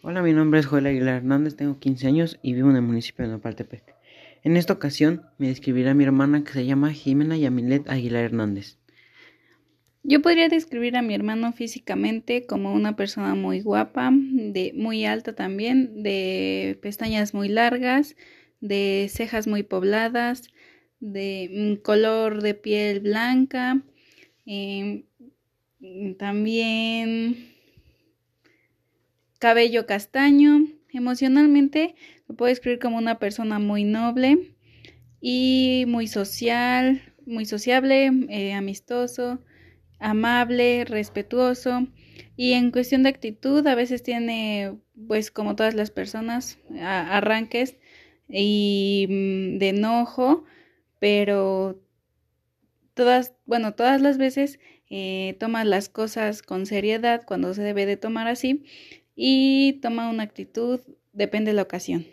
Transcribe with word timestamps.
Hola, 0.00 0.22
mi 0.22 0.32
nombre 0.32 0.60
es 0.60 0.66
Joel 0.66 0.86
Aguilar 0.86 1.16
Hernández, 1.16 1.56
tengo 1.56 1.80
15 1.80 2.06
años 2.06 2.38
y 2.40 2.54
vivo 2.54 2.70
en 2.70 2.76
el 2.76 2.82
municipio 2.82 3.24
de 3.24 3.32
Nopaltepec. 3.32 3.82
En 4.44 4.56
esta 4.56 4.72
ocasión 4.72 5.22
me 5.38 5.48
describirá 5.48 5.92
mi 5.92 6.04
hermana 6.04 6.44
que 6.44 6.52
se 6.52 6.64
llama 6.64 6.92
Jimena 6.92 7.36
Yamilet 7.36 7.90
Aguilar 7.90 8.22
Hernández. 8.22 8.78
Yo 10.04 10.22
podría 10.22 10.48
describir 10.48 10.96
a 10.96 11.02
mi 11.02 11.16
hermano 11.16 11.52
físicamente 11.52 12.46
como 12.46 12.72
una 12.74 12.94
persona 12.94 13.34
muy 13.34 13.60
guapa, 13.60 14.12
de 14.12 14.72
muy 14.76 15.04
alta 15.04 15.34
también, 15.34 16.04
de 16.04 16.78
pestañas 16.80 17.34
muy 17.34 17.48
largas, 17.48 18.14
de 18.60 19.08
cejas 19.10 19.48
muy 19.48 19.64
pobladas, 19.64 20.44
de 21.00 21.80
color 21.82 22.40
de 22.40 22.54
piel 22.54 23.00
blanca, 23.00 23.82
em, 24.46 25.02
también 26.18 27.57
cabello 29.38 29.86
castaño. 29.86 30.66
Emocionalmente 30.90 31.94
lo 32.28 32.34
puedo 32.36 32.48
describir 32.48 32.78
como 32.78 32.96
una 32.98 33.18
persona 33.18 33.58
muy 33.58 33.84
noble 33.84 34.54
y 35.20 35.84
muy 35.86 36.06
social, 36.06 37.02
muy 37.26 37.44
sociable, 37.44 38.10
eh, 38.28 38.54
amistoso, 38.54 39.40
amable, 39.98 40.84
respetuoso. 40.84 41.86
Y 42.36 42.52
en 42.52 42.70
cuestión 42.70 43.02
de 43.02 43.10
actitud, 43.10 43.66
a 43.66 43.74
veces 43.74 44.02
tiene, 44.02 44.78
pues 45.06 45.30
como 45.30 45.56
todas 45.56 45.74
las 45.74 45.90
personas, 45.90 46.58
arranques 46.80 47.76
y 48.28 49.06
mm, 49.08 49.58
de 49.58 49.68
enojo, 49.70 50.44
pero 51.00 51.80
todas, 52.94 53.34
bueno, 53.46 53.74
todas 53.74 54.00
las 54.00 54.18
veces 54.18 54.58
eh, 54.90 55.36
toma 55.38 55.64
las 55.64 55.88
cosas 55.88 56.42
con 56.42 56.66
seriedad 56.66 57.22
cuando 57.26 57.52
se 57.54 57.62
debe 57.62 57.86
de 57.86 57.96
tomar 57.96 58.26
así 58.26 58.64
y 59.20 59.80
toma 59.82 60.08
una 60.08 60.22
actitud, 60.22 60.80
depende 61.12 61.50
de 61.50 61.56
la 61.56 61.62
ocasión. 61.62 62.06